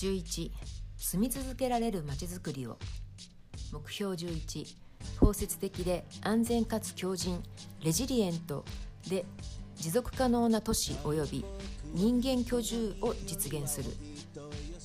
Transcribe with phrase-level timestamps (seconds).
[0.00, 0.50] 11
[0.96, 2.78] 住み続けられるまちづくりを。
[3.70, 4.66] 目標11
[5.18, 7.42] 包摂的で安全かつ強靭
[7.84, 8.64] レジリエント
[9.08, 9.26] で
[9.76, 11.44] 持続可能な都市及び
[11.92, 13.90] 人間居住を実現する。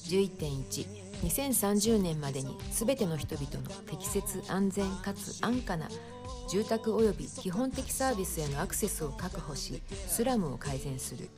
[0.09, 5.87] 11.1 2030年までに全ての人々の適切安全かつ安価な
[6.49, 11.29] 住宅及び基本的サービスへのアクセスを確保しスラムを改善する。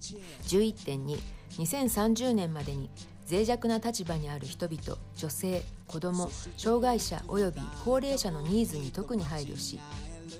[0.00, 1.18] 11.2
[1.58, 2.90] 2030年までに
[3.30, 9.78] 脆弱な立場にある人々女性子ども障害者及び高齢者のニーズに特に配慮し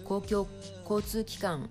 [0.04, 0.46] 公共
[0.88, 1.68] 交通機関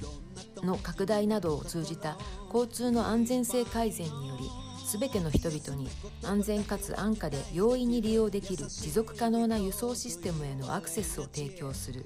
[0.64, 2.18] の拡大などを通じた
[2.54, 4.50] 交通の安全性改善により
[4.88, 5.90] 全ての人々に
[6.24, 12.06] 安全かつ安価で容易に利用できる持続可能な輸送システムへのアクセスを提供する。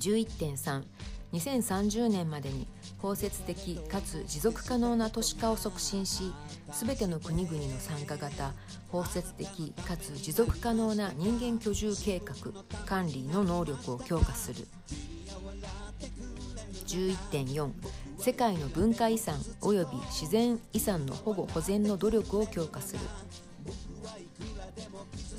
[0.00, 0.82] 11.3
[1.32, 2.66] 2030年までに
[3.02, 6.32] 包摂的かつ持続可能な都市化を促進し
[6.72, 8.52] 全ての国々の参加型
[8.88, 12.34] 包摂的かつ持続可能な人間居住計画
[12.86, 14.66] 管理の能力を強化する。
[16.86, 17.70] 11.4
[18.18, 23.00] 世界の文化遺産及び自然遺産の保護保全の努力を強化する。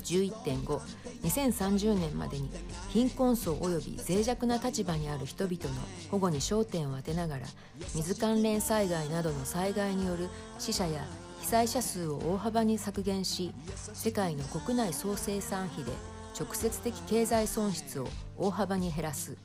[0.02, 2.50] 11.52030年までに
[2.90, 5.70] 貧困層及び脆弱な立場にある人々の
[6.10, 7.46] 保護に焦点を当てながら
[7.94, 10.28] 水関連災害などの災害による
[10.58, 11.04] 死者や
[11.40, 13.52] 被災者数を大幅に削減し
[13.94, 15.92] 世界の国内総生産費で
[16.38, 19.36] 直接的経済損失を大幅に減らす。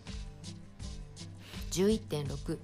[1.71, 2.57] 11.6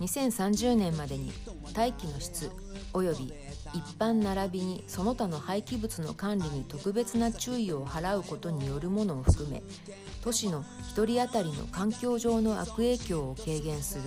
[0.00, 1.32] 2030年までに
[1.74, 2.50] 大気の質
[2.92, 3.32] 及び
[3.72, 9.62] 一般並びにその他の廃棄物の管理に特別な注意を払うことによるものを含め
[10.22, 14.04] 都市の1人当たりの環境上の悪影響を軽減する。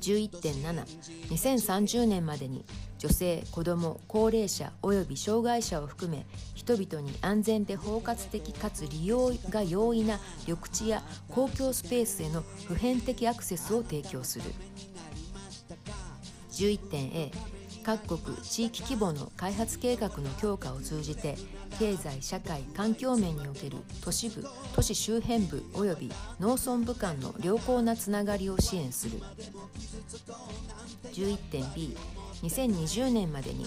[0.00, 2.64] 11.72030年までに
[2.98, 14.44] 女性子ども高齢者及び障害者を含め人々に安全で包括的かつ利用が容易な緑地や公共スペースへの普遍的アクセスを提供する。
[16.54, 17.30] 11.A
[17.84, 21.36] 各国地域規模の開発計画の強化を通じて
[21.78, 24.44] 経済社会環境面における都市部
[24.74, 29.20] 都市周辺部及び農村部間の良好なつながりを支援する。
[31.12, 31.96] 11.B
[32.44, 33.66] 2020年までに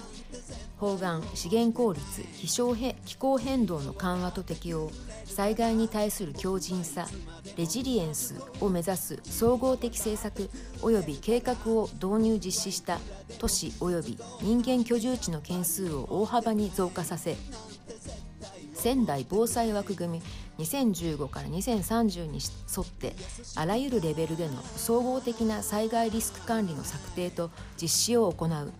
[0.78, 4.90] 砲丸資源効率気象気候変動の緩和と適応
[5.24, 7.06] 災害に対する強靭さ
[7.56, 10.48] レジリエンスを目指す総合的政策
[10.80, 12.98] 及び計画を導入実施した
[13.38, 17.36] 都市及び人間居住地の件数を大幅に増加させ
[18.74, 20.22] 仙台防災枠組み
[20.58, 22.38] 2015から2030に
[22.76, 23.14] 沿って
[23.54, 28.72] あらゆるレベルでの総合的な災害リスク管理の策定と実施を行う。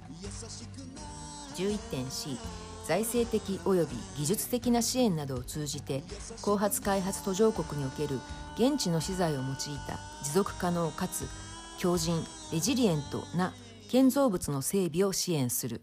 [1.55, 2.39] 11.C
[2.85, 6.03] 財政的及び技術的な支援などを通じて
[6.41, 8.19] 後発開発途上国における
[8.57, 9.45] 現地の資材を用い
[9.87, 11.27] た持続可能かつ
[11.77, 13.53] 強靭レジリエントな
[13.91, 15.83] 建造物の整備を支援する。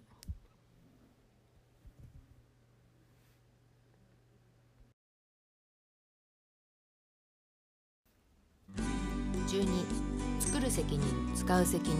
[9.65, 11.01] 12作る責任
[11.35, 11.97] 使う責任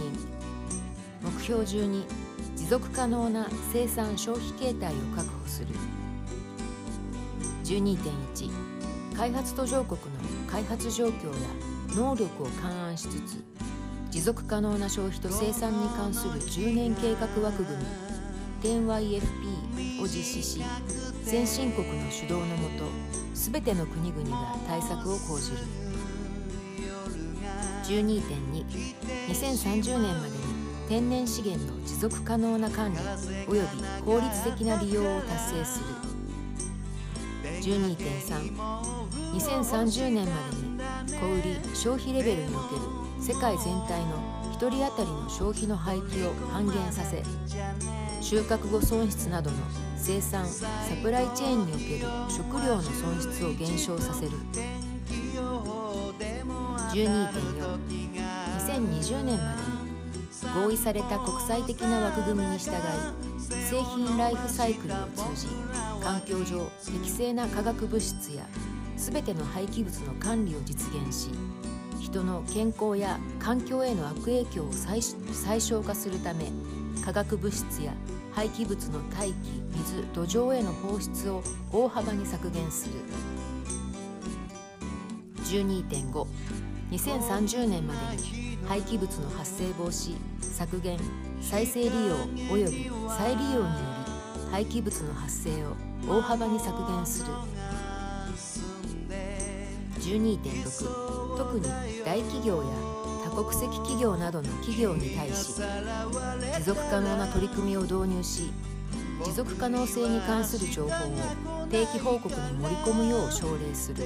[1.21, 2.03] 目標12
[2.55, 5.67] 持続可能な生産消費形態を確保する。
[7.63, 10.07] 12.1開発途上国の
[10.47, 11.49] 開発状況や
[11.95, 13.43] 能力を勘案しつつ
[14.11, 17.85] 持続可能な消費と生産に関する10年計画枠組み
[18.61, 20.61] 10YFP を実施し
[21.23, 22.85] 先進国の主導のもと
[23.33, 25.94] 全ての国々が対策を講じる。
[27.87, 30.35] 12.22030年までに
[30.87, 33.59] 天然資源の持続可能な管理及び
[34.05, 35.85] 効率的な利用を達成する。
[37.45, 40.65] 12.32030年までに
[41.19, 41.31] 小売
[41.75, 42.81] 消費レベルにおける
[43.21, 44.21] 世界全体の
[44.53, 47.21] 1人当たりの消費の廃棄を半減させ
[48.21, 49.57] 収穫後損失などの
[49.97, 50.65] 生産サ
[51.03, 54.31] プライチェーンにおける食料の損失を減少させる。
[56.95, 59.61] 12.42020年まで
[60.61, 62.73] に合意された国際的な枠組みに従い
[63.37, 65.47] 製品ライフサイクルを通じ
[66.01, 68.47] 環境上適正な化学物質や
[68.95, 71.31] 全ての廃棄物の管理を実現し
[71.99, 75.01] 人の健康や環境への悪影響を最
[75.59, 76.19] 小化する。
[76.19, 76.49] ため
[77.03, 77.93] 化学物質や
[78.31, 81.43] 廃棄物の大気水土壌への放出を
[81.73, 82.93] 大幅に削減する。
[85.43, 86.25] 12.5
[86.91, 90.99] 2030年までに廃棄物の発生防止削減
[91.41, 93.69] 再生利用及び再利用によ
[94.45, 95.75] り廃棄物の発生を
[96.07, 97.31] 大幅に削減する。
[100.05, 101.65] 12.6特に
[102.05, 102.69] 大企業や
[103.25, 108.51] 多国籍企業などの企業に対し持続可能な取り組みを導入し
[109.23, 110.89] 持続可能性に関する情報
[111.63, 114.03] を定期報告に盛り込むよう奨励する。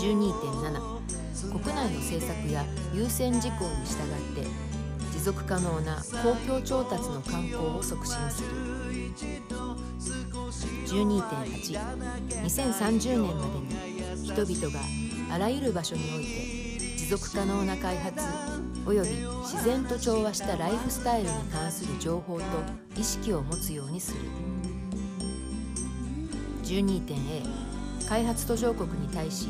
[0.00, 2.64] 12.7国内の政策や
[2.94, 3.96] 優先事項に従
[4.40, 4.48] って
[5.12, 8.48] 持続可能な公共調達の観光を促進する。
[10.86, 13.68] 12.82030年までに
[14.24, 14.80] 人々が
[15.34, 16.30] あらゆる場所において
[16.96, 18.24] 持続可能な開発
[18.86, 19.08] 及び
[19.44, 22.44] 自然と調和したライフスタイルに関する情報と
[22.98, 24.20] 意識を持つようにする。
[26.64, 27.42] 12.A
[28.08, 29.48] 開発途上国に対し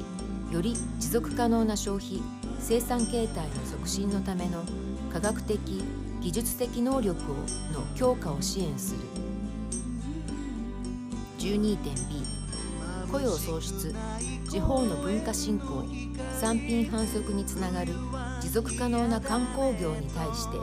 [0.50, 2.20] より持続可能な消費
[2.58, 4.64] 生産形態の促進のための
[5.12, 5.82] 科学的
[6.20, 7.36] 技術的能力を
[7.72, 9.00] の強化を支援する。
[11.38, 12.40] 12.B
[13.10, 13.94] 雇用創出。
[14.48, 15.84] 地方の文化振興。
[16.38, 17.92] 産品販促につながる。
[18.40, 20.58] 持続可能な観光業に対して。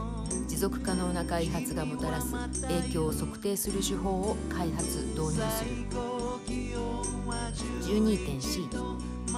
[0.48, 2.34] 持続可能な開発がもたらす
[2.68, 5.72] 影響を測定する手法を開発導入する。
[7.82, 8.97] 12.C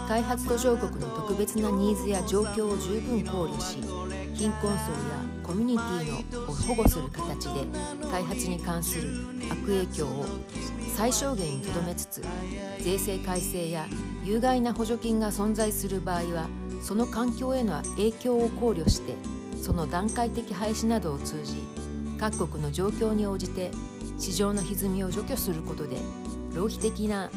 [0.09, 3.75] 開発途上国の特別なニーズや状況を十分考慮し
[4.33, 4.79] 貧困層や
[5.43, 7.67] コミュニティのを保護する形で
[8.09, 9.07] 開発に関する
[9.51, 10.25] 悪影響を
[10.95, 12.23] 最小限にとどめつつ
[12.79, 13.85] 税制改正や
[14.23, 16.49] 有害な補助金が存在する場合は
[16.81, 19.13] その環境への影響を考慮して
[19.61, 21.61] その段階的廃止などを通じ
[22.19, 23.69] 各国の状況に応じて
[24.17, 25.97] 市場の歪みを除去することで
[26.55, 27.29] 浪費的な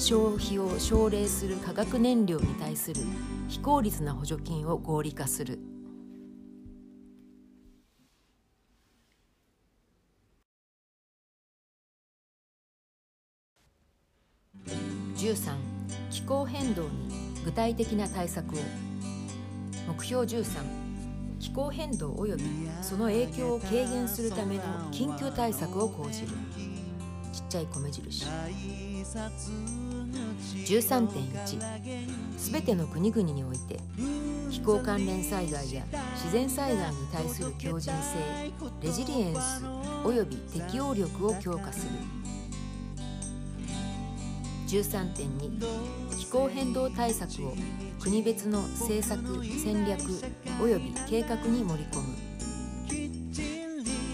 [0.00, 3.02] 消費を奨励する化学燃料に対する
[3.48, 5.58] 非効率な補助金を合理化する。
[15.16, 15.54] 13
[16.10, 16.90] 気候変動に
[17.44, 18.58] 具体的な対策を。
[19.86, 20.44] 目標13
[21.38, 22.44] 気候変動及び
[22.80, 24.62] その影響を軽減するための
[24.92, 26.28] 緊急対策を講じる。
[27.32, 28.26] ちっちゃい米印。
[30.66, 33.80] 13.1すべての国々において
[34.50, 35.84] 気候関連災害や
[36.14, 39.64] 自然災害に対する強靭性レジリエンス
[40.04, 41.92] 及び適応力を強化する。
[44.68, 47.54] 13.2気候変動対策を
[48.00, 52.14] 国別の政策戦略及び計画に盛り込む。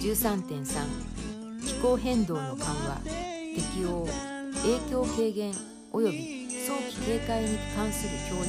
[0.01, 1.16] 13.3
[1.83, 3.01] 候変動の緩和
[3.55, 4.07] 適応
[4.63, 5.53] 影響軽減
[5.93, 8.45] 及び早期警戒に関する教育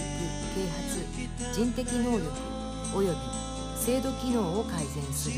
[0.55, 2.25] 啓発人的能力
[2.95, 3.15] 及び
[3.79, 5.35] 制度機能を改善する。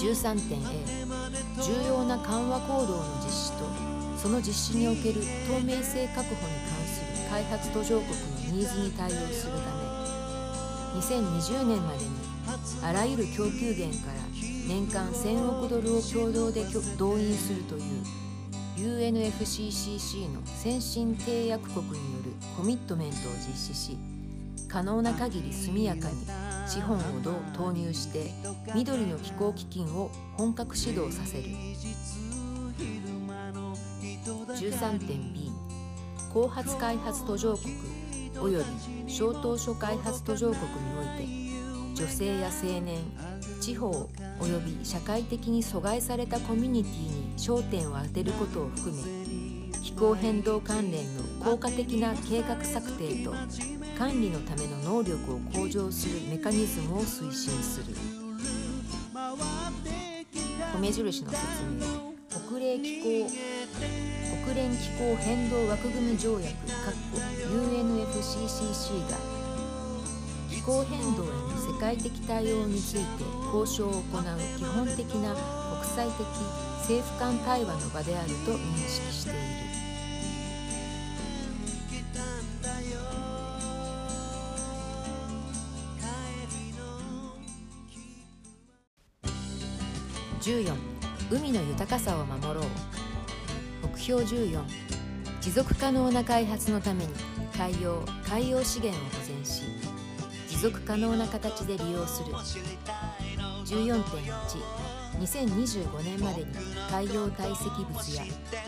[0.00, 0.56] 13.A
[1.62, 3.64] 重要な緩和行動の実施と
[4.16, 8.14] その実施における透明性確保に関する開発途上国の
[8.56, 12.10] ニーズに対応するため2020年までに
[12.82, 16.64] あらゆる供給源から年間1000億ドルを共同で
[16.96, 18.04] 動員するという
[18.76, 23.98] UNFCCC の先進締約国によるコミットメントを実施し
[24.68, 26.24] 可能な限り速やかに
[26.68, 27.00] 資本を
[27.52, 28.30] 投入して
[28.72, 31.48] 緑の気候基金を本格始動させる。
[34.54, 35.50] 13.B
[36.32, 37.74] 後発開発途上国
[38.34, 38.64] 及
[39.06, 41.26] び小当初開発途上国におい
[41.96, 42.98] て女性や青年
[43.60, 44.08] 地方
[44.40, 49.02] 及び社会的に阻害されたコミュニティに焦点を当てることを含め
[49.82, 53.32] 気候変動関連の効果的な計画策定と
[53.98, 57.94] 管理のための能力を向上するメカニズムを推進する。
[60.80, 61.42] 米印の説
[61.78, 62.10] 明。
[62.48, 63.30] 国連気候
[64.44, 66.52] 国連気候変動枠組条約
[67.48, 69.16] UNFCCC が
[70.48, 71.49] 気候変動への
[71.80, 74.22] 世界的対応について交渉を行う
[74.58, 76.26] 基本的な国際的
[76.80, 79.38] 政府間対話の場であると認識している。
[90.42, 90.76] 14
[91.30, 92.64] 海の豊かさを守ろう。
[93.90, 94.62] 目標14
[95.40, 97.14] 持続可能な開発のために
[97.56, 99.99] 海洋海洋資源を保全し
[100.60, 102.34] 続可能な形で利用する。
[103.64, 104.00] 14.1
[105.18, 106.46] 2025年までに
[106.90, 108.22] 海洋堆積物や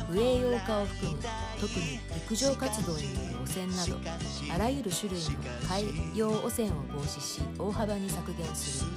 [0.08, 1.18] 不栄養化を含む
[1.60, 5.30] 特に陸上活動による汚染などあらゆる種類の
[5.68, 8.90] 海洋汚染を防止し大幅に削減する。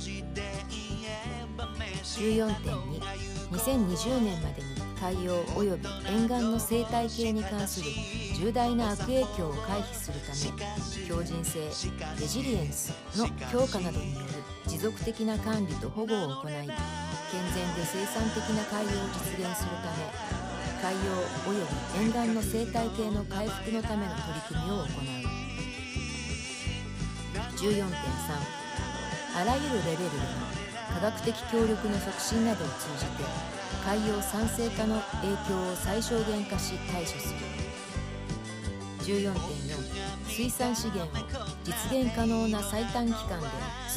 [2.03, 2.99] 14.2
[3.51, 7.87] 2020年までに海洋及び沿岸の生態系に関する
[8.35, 11.59] 重大な悪影響を回避するため強靭性
[12.19, 14.25] レジリエンスの強化などによる
[14.67, 20.11] 持続的な管理と保護を行い健全で生産的な海洋を実現するため
[20.83, 21.15] 海洋
[21.47, 21.63] 及
[21.95, 25.45] び沿岸の生態系の回復のための取り組みを行う。
[27.55, 27.85] 14.3
[29.37, 30.11] あらゆるレベルでの
[30.93, 33.23] 科学的協力の促進などを通じて
[33.85, 37.64] 海洋酸性化の影響を最小限化し対処する。
[39.05, 39.35] 14.4
[40.27, 41.23] 水産資源を
[41.63, 43.47] 実現可能な最短期間で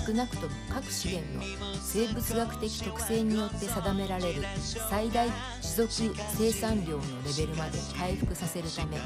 [0.06, 1.42] 少なくとも各資源の
[1.82, 4.42] 生物学的特性によって定められる
[4.90, 5.28] 最大
[5.62, 8.98] 持続生産量のレベルまで回復させるため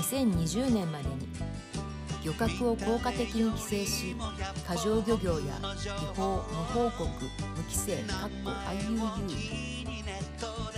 [0.00, 1.28] 2020年までに
[2.24, 4.16] 漁獲を効果的に規制し
[4.66, 9.90] 過剰漁業や違法無報告無規制 IUU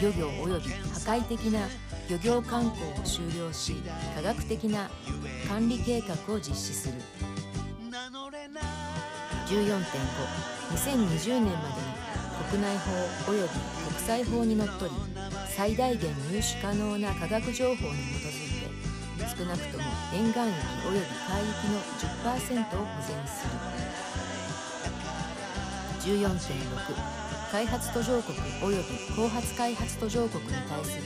[0.03, 1.69] 漁業及び破壊的な
[2.11, 3.77] 漁業観光を終了し
[4.17, 4.91] 科学的な
[5.49, 6.95] 管理計画を実施する。
[9.47, 11.53] 14.52020年までに
[12.51, 12.91] 国内法
[13.33, 13.49] 及び
[13.87, 14.91] 国際法にのっとり
[15.49, 17.97] 最大限入手可能な科学情報に基づい
[18.59, 18.67] て
[19.39, 20.45] 少なくとも沿岸域及
[20.95, 21.79] び海域の
[22.25, 23.53] 10%を保全する。
[26.19, 31.03] 14.6開発途上国及び後発開発途上国に対する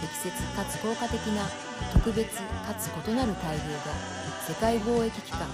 [0.00, 1.44] 適切かつ効果的な
[1.92, 3.92] 特別かつ異なる待遇が
[4.48, 5.46] 世界貿易機関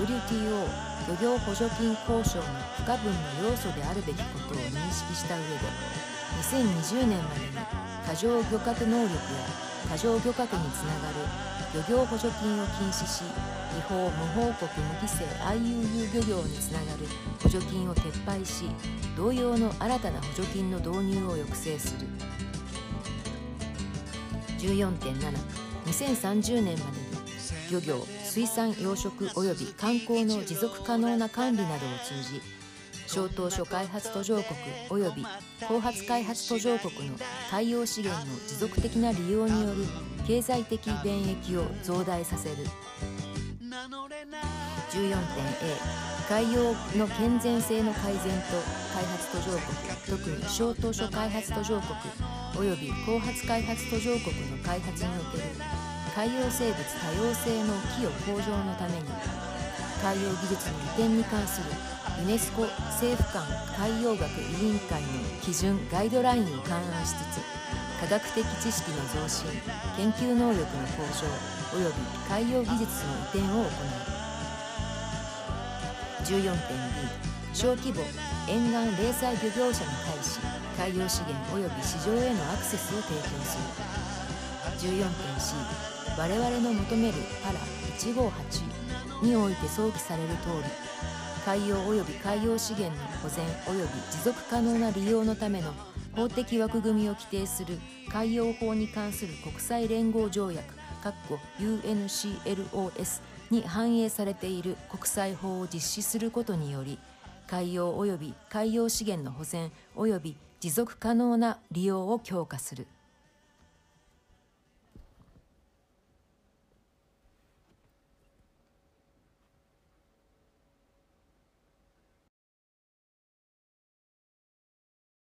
[0.00, 0.64] WTO
[1.12, 2.44] 漁業補助金交渉の
[2.80, 5.60] 不可分の要素であるべきことを認識した上で
[6.40, 7.52] 2020年までに
[8.08, 9.20] 過剰漁獲能力や
[9.90, 11.20] 過剰漁獲につながる
[11.74, 13.24] 漁業補助金を禁止し
[13.78, 17.06] 違法無報告無規制 IUU 漁業につながる
[17.42, 18.64] 補助金を撤廃し
[19.16, 22.06] 同様の新たな補助金の導入を抑制する。
[24.58, 27.06] 14.72030年までに
[27.70, 32.40] 漁業水産養殖及び観光の持続可能な管理などを通じ
[33.08, 34.56] 小島諸開発途上国
[35.02, 35.26] 及び
[35.66, 37.16] 後発開発途上国の
[37.50, 39.84] 海洋資源の持続的な利用による
[40.26, 42.58] 経済的便益を増大させる。
[44.92, 46.62] 14.A 海洋
[47.00, 48.60] の健全性の改善と
[48.92, 55.44] 開発途上国特に小島諸開発途上国及び後発開発途上国の開発における
[56.14, 59.08] 海洋生物多様性の寄与向上のために
[60.02, 61.68] 海洋技術の移転に関する
[62.20, 62.62] ユネスコ
[63.00, 63.42] 政府間
[63.78, 65.08] 海洋学委員会の
[65.40, 67.62] 基準ガイドラインを勘案しつつ
[67.98, 69.48] 科学的知識の増進
[69.96, 71.24] 研究能力の向上
[71.72, 71.92] 及び
[72.28, 74.11] 海洋技術の移転を行う。
[76.24, 76.56] 14.2
[77.52, 78.02] 小規模
[78.48, 80.40] 沿岸零細漁業者に対し
[80.78, 84.90] 海洋資源及び市場へのアクセスを提供する。
[84.90, 85.54] 14.C
[86.18, 87.58] 我々の求めるパラ
[87.98, 90.64] 158において想起される通り
[91.44, 95.72] 海洋及び海洋資源の保全及び持続可能な利用のための
[96.14, 97.78] 法的枠組みを規定する。
[98.12, 100.74] 海洋法に関する国際連合条約
[101.58, 103.22] UNCLOS
[103.52, 106.98] に反映されている国際法を実施することにより
[107.46, 112.86] 海洋及び海洋資源の保全及び持続可能な利用を強化する。